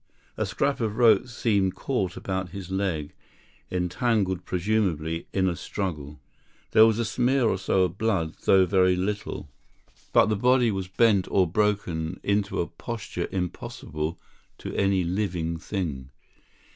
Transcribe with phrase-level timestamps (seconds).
[0.35, 3.13] A scrap of rope seemed caught about his leg,
[3.69, 6.19] entangled presumably in a struggle.
[6.71, 9.47] There was a smear or so of blood, though very little;
[10.11, 14.19] but the body was bent or broken into a posture impossible
[14.57, 16.09] to any living thing.